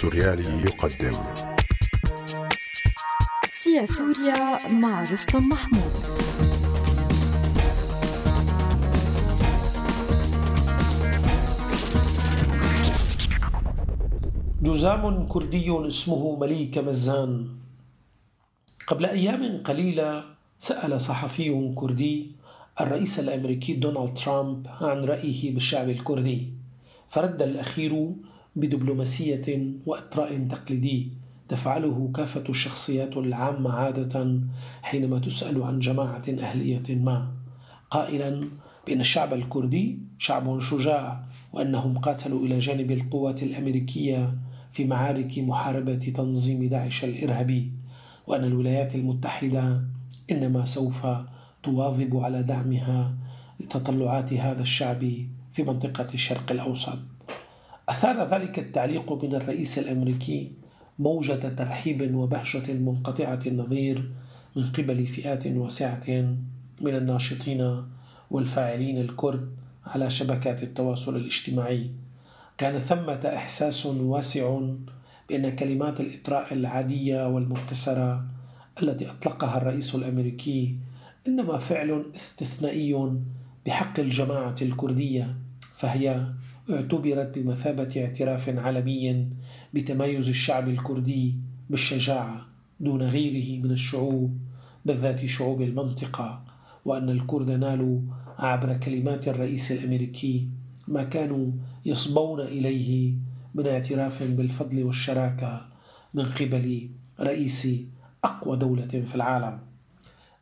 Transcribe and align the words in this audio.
السوريالي 0.00 0.64
يقدم. 0.64 1.16
سيا 3.52 3.86
سوريا 3.86 4.68
مع 4.72 5.02
رستم 5.02 5.48
محمود. 5.48 5.92
جزام 14.62 15.28
كردي 15.28 15.88
اسمه 15.88 16.36
مليك 16.40 16.78
مزان. 16.78 17.48
قبل 18.86 19.04
أيام 19.06 19.62
قليلة 19.64 20.24
سأل 20.58 21.00
صحفي 21.00 21.72
كردي 21.76 22.32
الرئيس 22.80 23.20
الأمريكي 23.20 23.72
دونالد 23.74 24.14
ترامب 24.14 24.66
عن 24.80 25.04
رأيه 25.04 25.54
بالشعب 25.54 25.88
الكردي 25.88 26.48
فرد 27.10 27.42
الأخير 27.42 28.12
بدبلوماسية 28.56 29.72
وإطراء 29.86 30.48
تقليدي 30.48 31.08
تفعله 31.48 32.10
كافة 32.14 32.44
الشخصيات 32.48 33.16
العامة 33.16 33.72
عادة 33.72 34.40
حينما 34.82 35.18
تسأل 35.18 35.62
عن 35.62 35.78
جماعة 35.78 36.24
أهلية 36.28 36.96
ما. 36.96 37.32
قائلا 37.90 38.48
بأن 38.86 39.00
الشعب 39.00 39.34
الكردي 39.34 39.98
شعب 40.18 40.60
شجاع 40.60 41.24
وأنهم 41.52 41.98
قاتلوا 41.98 42.46
إلى 42.46 42.58
جانب 42.58 42.90
القوات 42.90 43.42
الأمريكية 43.42 44.34
في 44.72 44.84
معارك 44.84 45.38
محاربة 45.38 46.12
تنظيم 46.16 46.68
داعش 46.68 47.04
الإرهابي 47.04 47.72
وأن 48.26 48.44
الولايات 48.44 48.94
المتحدة 48.94 49.80
إنما 50.30 50.64
سوف 50.64 51.06
تواظب 51.62 52.16
على 52.16 52.42
دعمها 52.42 53.14
لتطلعات 53.60 54.32
هذا 54.32 54.62
الشعب 54.62 55.00
في 55.52 55.62
منطقة 55.62 56.08
الشرق 56.14 56.52
الأوسط. 56.52 56.98
أثار 57.90 58.28
ذلك 58.28 58.58
التعليق 58.58 59.24
من 59.24 59.34
الرئيس 59.34 59.78
الأمريكي 59.78 60.52
موجة 60.98 61.48
ترحيب 61.48 62.14
وبهجة 62.14 62.72
منقطعة 62.72 63.40
النظير 63.46 64.10
من 64.56 64.72
قبل 64.72 65.06
فئات 65.06 65.46
واسعة 65.46 66.06
من 66.80 66.94
الناشطين 66.96 67.84
والفاعلين 68.30 68.98
الكرد 69.00 69.50
على 69.86 70.10
شبكات 70.10 70.62
التواصل 70.62 71.16
الاجتماعي. 71.16 71.90
كان 72.58 72.78
ثمة 72.78 73.32
إحساس 73.36 73.86
واسع 73.86 74.60
بأن 75.28 75.56
كلمات 75.56 76.00
الإطراء 76.00 76.54
العادية 76.54 77.28
والمبتسرة 77.28 78.24
التي 78.82 79.10
أطلقها 79.10 79.56
الرئيس 79.56 79.94
الأمريكي 79.94 80.76
إنما 81.28 81.58
فعل 81.58 82.04
استثنائي 82.16 83.12
بحق 83.66 84.00
الجماعة 84.00 84.54
الكردية 84.62 85.34
فهي 85.76 86.26
اعتبرت 86.74 87.38
بمثابة 87.38 87.92
اعتراف 87.96 88.48
عالمي 88.48 89.26
بتمايز 89.74 90.28
الشعب 90.28 90.68
الكردي 90.68 91.34
بالشجاعة 91.70 92.46
دون 92.80 93.02
غيره 93.02 93.62
من 93.62 93.70
الشعوب 93.70 94.38
بالذات 94.84 95.26
شعوب 95.26 95.62
المنطقة 95.62 96.42
وأن 96.84 97.08
الكرد 97.10 97.50
نالوا 97.50 98.00
عبر 98.38 98.76
كلمات 98.76 99.28
الرئيس 99.28 99.72
الأمريكي 99.72 100.48
ما 100.88 101.02
كانوا 101.04 101.50
يصبون 101.86 102.40
إليه 102.40 103.14
من 103.54 103.66
اعتراف 103.66 104.22
بالفضل 104.22 104.82
والشراكة 104.84 105.66
من 106.14 106.24
قبل 106.24 106.88
رئيس 107.20 107.68
أقوى 108.24 108.56
دولة 108.56 108.86
في 108.86 109.14
العالم. 109.14 109.58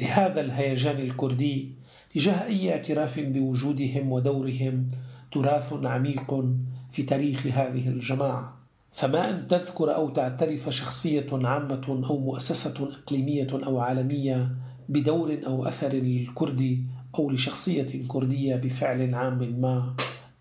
لهذا 0.00 0.40
الهيجان 0.40 0.96
الكردي 0.96 1.72
تجاه 2.14 2.44
أي 2.44 2.72
اعتراف 2.72 3.20
بوجودهم 3.20 4.12
ودورهم 4.12 4.90
تراث 5.32 5.72
عميق 5.72 6.44
في 6.92 7.02
تاريخ 7.02 7.46
هذه 7.46 7.88
الجماعة. 7.88 8.56
فما 8.92 9.30
أن 9.30 9.46
تذكر 9.46 9.94
أو 9.94 10.08
تعترف 10.10 10.70
شخصية 10.70 11.26
عامة 11.32 12.04
أو 12.10 12.18
مؤسسة 12.18 12.88
إقليمية 12.88 13.48
أو 13.66 13.80
عالمية 13.80 14.48
بدور 14.88 15.38
أو 15.46 15.66
أثر 15.68 15.92
للكرد 15.92 16.86
أو 17.18 17.30
لشخصية 17.30 18.06
كردية 18.08 18.56
بفعل 18.56 19.14
عام 19.14 19.60
ما. 19.60 19.94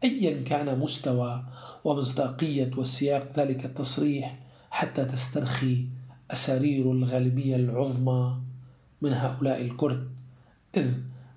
أيا 0.03 0.43
كان 0.43 0.79
مستوى 0.79 1.43
ومصداقية 1.83 2.71
وسياق 2.77 3.27
ذلك 3.37 3.65
التصريح 3.65 4.39
حتى 4.71 5.05
تسترخي 5.05 5.85
أسارير 6.31 6.91
الغالبية 6.91 7.55
العظمى 7.55 8.35
من 9.01 9.13
هؤلاء 9.13 9.61
الكرد 9.61 10.09
إذ 10.77 10.87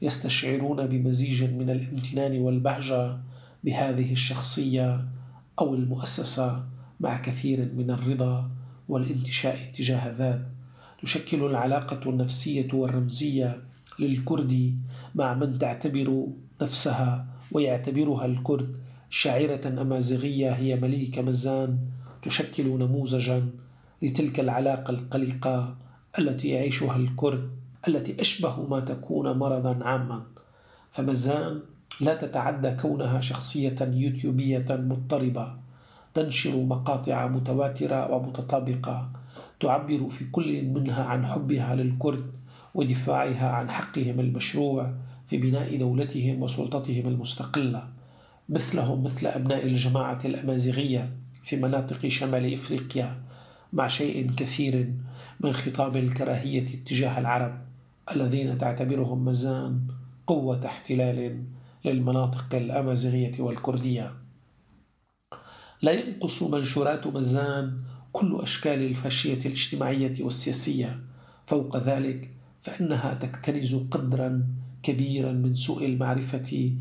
يستشعرون 0.02 0.86
بمزيج 0.86 1.44
من 1.44 1.70
الامتنان 1.70 2.40
والبهجة 2.40 3.16
بهذه 3.64 4.12
الشخصية 4.12 5.04
أو 5.58 5.74
المؤسسة 5.74 6.64
مع 7.00 7.20
كثير 7.20 7.68
من 7.76 7.90
الرضا 7.90 8.50
والانتشاء 8.88 9.58
تجاه 9.74 10.12
ذات. 10.12 10.40
تشكل 11.02 11.44
العلاقة 11.44 12.10
النفسية 12.10 12.68
والرمزية 12.72 13.62
للكرد 13.98 14.78
مع 15.14 15.34
من 15.34 15.58
تعتبر 15.58 16.26
نفسها 16.62 17.26
ويعتبرها 17.52 18.26
الكرد 18.26 18.76
شاعرة 19.10 19.68
أمازيغية 19.80 20.50
هي 20.52 20.76
مليكة 20.76 21.22
مزان. 21.22 21.78
تشكل 22.22 22.66
نموذجا 22.66 23.48
لتلك 24.02 24.40
العلاقة 24.40 24.90
القلقة 24.90 25.76
التي 26.18 26.48
يعيشها 26.48 26.96
الكرد 26.96 27.50
التي 27.88 28.20
أشبه 28.20 28.66
ما 28.66 28.80
تكون 28.80 29.38
مرضا 29.38 29.84
عاما. 29.84 30.22
فمزان 30.92 31.60
لا 32.00 32.14
تتعدى 32.14 32.70
كونها 32.70 33.20
شخصية 33.20 33.76
يوتيوبية 33.80 34.66
مضطربة. 34.70 35.54
تنشر 36.14 36.56
مقاطع 36.56 37.26
متواترة 37.26 38.10
ومتطابقة. 38.14 39.10
تعبر 39.60 40.08
في 40.08 40.24
كل 40.32 40.62
منها 40.62 41.04
عن 41.04 41.26
حبها 41.26 41.74
للكرد 41.74 42.24
ودفاعها 42.74 43.48
عن 43.48 43.70
حقهم 43.70 44.20
المشروع 44.20 44.92
في 45.28 45.36
بناء 45.36 45.76
دولتهم 45.76 46.42
وسلطتهم 46.42 47.08
المستقلة. 47.08 47.88
مثلهم 48.48 49.04
مثل 49.04 49.26
أبناء 49.26 49.66
الجماعة 49.66 50.18
الأمازيغية 50.24 51.10
في 51.42 51.56
مناطق 51.56 52.06
شمال 52.06 52.54
إفريقيا 52.54 53.16
مع 53.72 53.88
شيء 53.88 54.30
كثير 54.36 54.92
من 55.40 55.52
خطاب 55.52 55.96
الكراهية 55.96 56.84
تجاه 56.86 57.18
العرب 57.18 57.58
الذين 58.10 58.58
تعتبرهم 58.58 59.24
مزان 59.24 59.80
قوة 60.26 60.66
احتلال 60.66 61.44
للمناطق 61.84 62.54
الأمازيغية 62.54 63.40
والكردية. 63.40 64.12
لا 65.82 65.92
ينقص 65.92 66.42
منشورات 66.42 67.06
مزان 67.06 67.78
كل 68.12 68.38
أشكال 68.42 68.82
الفاشية 68.82 69.46
الاجتماعية 69.46 70.24
والسياسية. 70.24 71.00
فوق 71.46 71.76
ذلك 71.76 72.30
فإنها 72.62 73.14
تكتنز 73.14 73.74
قدرا 73.74 74.46
كبيرا 74.82 75.32
من 75.32 75.54
سوء 75.54 75.84
المعرفة 75.84 76.72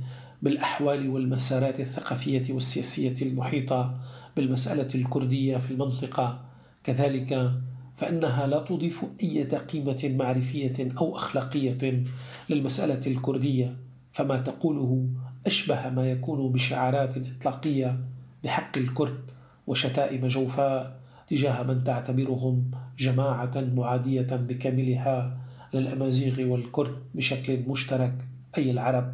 بالأحوال 0.42 1.10
والمسارات 1.10 1.80
الثقافية 1.80 2.54
والسياسية 2.54 3.16
المحيطة 3.22 3.98
بالمسألة 4.36 4.96
الكردية 4.96 5.58
في 5.58 5.72
المنطقة. 5.72 6.46
كذلك 6.84 7.52
فإنها 7.98 8.48
لا 8.48 8.60
تضيف 8.60 9.06
أي 9.24 9.44
قيمة 9.44 10.16
معرفية 10.18 10.92
أو 10.98 11.16
أخلاقية 11.16 12.04
للمسألة 12.50 13.08
الكردية. 13.08 13.76
فما 14.14 14.38
تقوله 14.38 15.08
أشبه 15.48 15.90
ما 15.90 16.12
يكون 16.12 16.52
بشعارات 16.52 17.14
إطلاقية 17.18 18.00
بحق 18.44 18.78
الكرد 18.78 19.20
وشتائم 19.68 20.28
جوفاء 20.28 21.00
تجاه 21.30 21.64
من 21.64 21.84
تعتبرهم 21.84 22.72
جماعة 23.00 23.52
معادية 23.76 24.36
بكاملها 24.36 25.38
للأمازيغ 25.74 26.42
والكرد 26.48 26.96
بشكل 27.16 27.60
مشترك 27.68 28.14
أي 28.58 28.72
العرب 28.72 29.14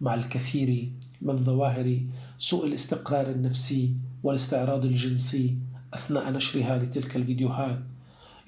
مع 0.00 0.14
الكثير 0.14 0.88
من 1.22 1.44
ظواهر 1.44 2.00
سوء 2.38 2.66
الاستقرار 2.66 3.26
النفسي 3.30 3.94
والاستعراض 4.22 4.84
الجنسي 4.84 5.54
أثناء 5.94 6.30
نشرها 6.32 6.78
لتلك 6.78 7.16
الفيديوهات. 7.16 7.78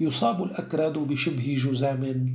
يصاب 0.01 0.43
الأكراد 0.43 0.93
بشبه 0.99 1.55
جزام 1.59 2.35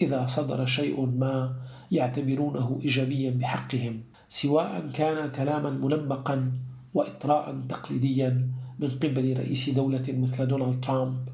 إذا 0.00 0.26
صدر 0.26 0.66
شيء 0.66 1.06
ما 1.06 1.56
يعتبرونه 1.90 2.80
إيجابيا 2.82 3.30
بحقهم 3.30 4.00
سواء 4.28 4.90
كان 4.94 5.30
كلاما 5.30 5.70
منمقا 5.70 6.52
وإطراء 6.94 7.60
تقليديا 7.68 8.48
من 8.78 8.88
قبل 8.88 9.36
رئيس 9.36 9.70
دولة 9.70 10.04
مثل 10.08 10.46
دونالد 10.46 10.80
ترامب 10.80 11.28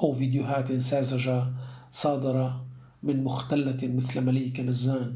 أو 0.00 0.12
فيديوهات 0.12 0.72
ساذجة 0.72 1.44
صادرة 1.92 2.64
من 3.02 3.24
مختلة 3.24 3.78
مثل 3.82 4.20
مليك 4.20 4.60
مزان 4.60 5.14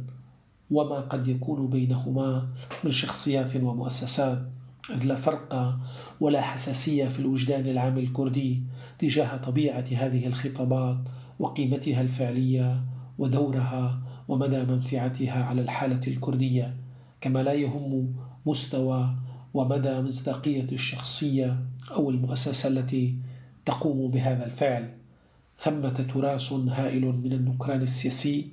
وما 0.70 1.00
قد 1.00 1.28
يكون 1.28 1.70
بينهما 1.70 2.48
من 2.84 2.90
شخصيات 2.90 3.56
ومؤسسات 3.56 4.42
إذ 4.90 5.04
لا 5.04 5.14
فرق 5.14 5.78
ولا 6.20 6.40
حساسية 6.40 7.08
في 7.08 7.20
الوجدان 7.20 7.66
العام 7.66 7.98
الكردي 7.98 8.62
تجاه 8.98 9.36
طبيعة 9.36 9.84
هذه 9.92 10.26
الخطابات 10.26 10.96
وقيمتها 11.38 12.00
الفعلية 12.00 12.80
ودورها 13.18 14.00
ومدى 14.28 14.62
منفعتها 14.64 15.44
على 15.44 15.60
الحالة 15.62 16.00
الكردية 16.06 16.74
كما 17.20 17.42
لا 17.42 17.52
يهم 17.52 18.14
مستوى 18.46 19.14
ومدى 19.54 20.00
مصداقية 20.00 20.66
الشخصية 20.72 21.56
أو 21.90 22.10
المؤسسة 22.10 22.68
التي 22.68 23.14
تقوم 23.66 24.10
بهذا 24.10 24.46
الفعل. 24.46 24.90
ثمة 25.58 26.06
تراث 26.14 26.52
هائل 26.52 27.04
من 27.04 27.32
النكران 27.32 27.82
السياسي 27.82 28.48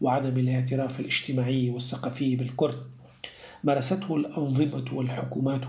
وعدم 0.00 0.38
الاعتراف 0.38 1.00
الاجتماعي 1.00 1.70
والثقافي 1.70 2.36
بالكرد. 2.36 2.82
مارسته 3.64 4.16
الأنظمة 4.16 4.84
والحكومات 4.92 5.64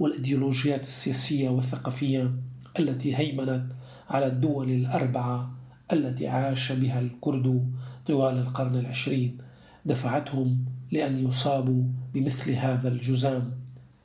والإيديولوجيات 0.00 0.82
السياسية 0.82 1.48
والثقافية 1.48 2.32
التي 2.78 3.16
هيمنت 3.16 3.64
على 4.08 4.26
الدول 4.26 4.70
الأربعة 4.70 5.50
التي 5.92 6.28
عاش 6.28 6.72
بها 6.72 7.00
الكرد 7.00 7.72
طوال 8.06 8.38
القرن 8.38 8.76
العشرين. 8.76 9.38
دفعتهم 9.86 10.64
لأن 10.92 11.28
يصابوا 11.28 11.82
بمثل 12.14 12.52
هذا 12.52 12.88
الجزام. 12.88 13.50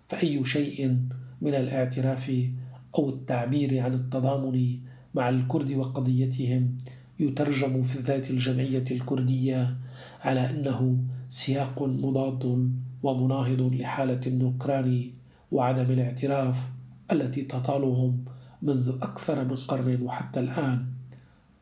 فأي 0.10 0.46
شيء 0.46 0.98
من 1.42 1.56
الاعتراف 1.56 2.32
أو 2.98 3.10
التعبير 3.10 3.80
عن 3.80 3.94
التضامن 3.94 4.78
مع 5.16 5.30
الكرد 5.30 5.72
وقضيتهم 5.72 6.78
يترجم 7.20 7.84
في 7.84 7.96
الذات 8.00 8.30
الجمعية 8.30 8.84
الكردية 8.92 9.78
على 10.22 10.50
أنه 10.50 10.98
سياق 11.30 11.84
مضاد 11.84 12.72
ومناهض 13.04 13.62
لحالة 13.62 14.22
النكران 14.28 15.12
وعدم 15.52 15.92
الاعتراف 15.92 16.58
التي 17.12 17.42
تطالهم 17.42 18.26
منذ 18.62 18.90
أكثر 19.02 19.44
من 19.46 19.56
قرن 19.56 20.02
وحتى 20.02 20.40
الآن. 20.40 20.86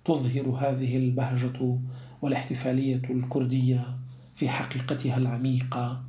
تظهر 0.08 0.50
هذه 0.50 0.98
البهجة 0.98 1.78
والاحتفالية 2.22 3.02
الكردية 3.10 3.98
في 4.36 4.50
حقيقتها 4.50 5.18
العميقة 5.18 6.02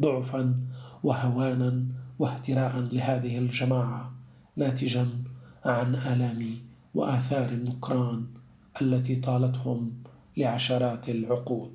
ضعفا 0.00 0.54
وهوانا 1.02 1.84
واهتراء 2.18 2.78
لهذه 2.92 3.38
الجماعة 3.38 4.12
ناتجا 4.56 5.08
عن 5.64 5.94
آلام 5.94 6.58
وآثار 6.94 7.48
النكران 7.48 8.24
التي 8.82 9.16
طالتهم 9.16 9.92
لعشرات 10.36 11.08
العقود. 11.08 11.70